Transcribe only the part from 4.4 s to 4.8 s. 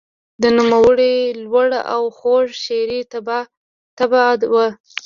وه.